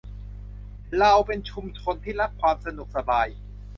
[0.99, 3.27] เราเป็นชุมชนที่รักความสนุกสบาย